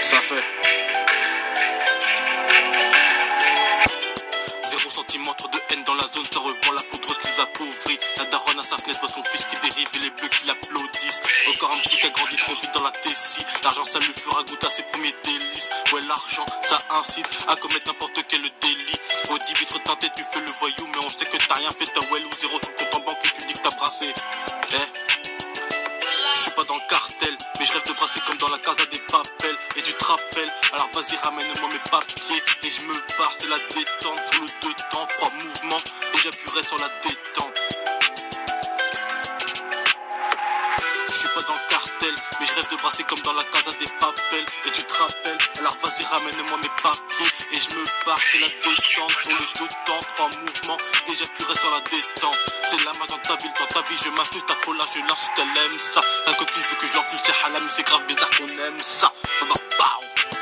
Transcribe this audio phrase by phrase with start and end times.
[0.00, 0.42] Ça fait.
[4.64, 7.98] Zéro sentiment, trop de haine dans la zone, ça revend la poudre qu'ils appauvrit.
[8.18, 11.20] La daronne à sa fenêtre voit son fils qui dérive et les bleus qui l'applaudissent.
[11.48, 13.44] Encore un petit qui a grandi trop vite dans la tessie.
[13.62, 15.68] L'argent, ça lui fera goûter à ses premiers délices.
[15.92, 19.00] Ouais, l'argent, ça incite à commettre n'importe quel délit.
[19.30, 19.80] Au 10 vitres
[20.16, 22.58] tu fais le voyou, mais on sait que t'as rien fait, t'as well ou zéro
[22.58, 24.06] sur compte en banque et tu dis que t'as brassé.
[24.06, 24.76] Eh.
[26.34, 28.86] Je suis pas dans le cartel, mais je rêve de brasser comme dans la casa
[28.86, 29.56] des papels.
[29.76, 32.42] Et tu te rappelles, alors vas-y ramène-moi mes papiers.
[32.64, 35.82] Et je me barre, c'est la détente sur le deux temps, trois mouvements.
[36.14, 37.54] Et j'appuierai sur la détente.
[41.08, 43.76] Je suis pas dans le cartel, mais je rêve de brasser comme dans la casa
[43.78, 44.46] des papels.
[44.64, 47.30] Et tu te rappelles, alors vas-y ramène-moi mes papiers.
[47.52, 50.78] Et je me barre, c'est la détente sur le deux temps, trois mouvements.
[51.10, 52.38] Et j'appuierai sur la détente.
[52.70, 55.26] C'est la main dans ta ville, dans ta vie, je m'accuse ta folle, je lance
[55.34, 56.00] qu'elle aime ça.
[56.26, 56.59] La coquine
[57.70, 59.12] c'est grave bizarre qu'on aime ça.
[59.42, 60.40] Bah, bah, bah.